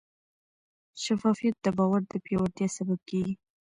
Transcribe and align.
شفافیت 1.03 1.55
د 1.61 1.67
باور 1.77 2.01
د 2.11 2.13
پیاوړتیا 2.25 2.67
سبب 2.77 2.99
کېږي. 3.09 3.33